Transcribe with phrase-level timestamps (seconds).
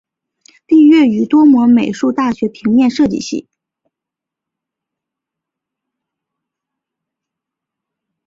[0.65, 3.47] 毕业于多摩美术大学平面设计系。